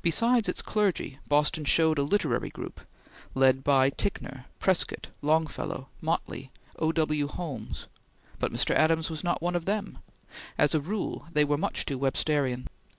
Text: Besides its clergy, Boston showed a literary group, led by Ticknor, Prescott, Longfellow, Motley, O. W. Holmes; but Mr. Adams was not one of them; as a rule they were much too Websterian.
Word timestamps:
Besides 0.00 0.48
its 0.48 0.62
clergy, 0.62 1.18
Boston 1.28 1.66
showed 1.66 1.98
a 1.98 2.02
literary 2.02 2.48
group, 2.48 2.80
led 3.34 3.62
by 3.62 3.90
Ticknor, 3.90 4.46
Prescott, 4.58 5.08
Longfellow, 5.20 5.88
Motley, 6.00 6.50
O. 6.78 6.92
W. 6.92 7.28
Holmes; 7.28 7.86
but 8.38 8.52
Mr. 8.52 8.74
Adams 8.74 9.10
was 9.10 9.22
not 9.22 9.42
one 9.42 9.54
of 9.54 9.66
them; 9.66 9.98
as 10.56 10.74
a 10.74 10.80
rule 10.80 11.26
they 11.30 11.44
were 11.44 11.58
much 11.58 11.84
too 11.84 11.98
Websterian. 11.98 12.68